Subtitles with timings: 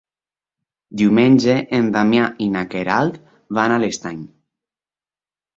[1.01, 3.21] Diumenge en Damià i na Queralt
[3.59, 4.25] van a l'Estany.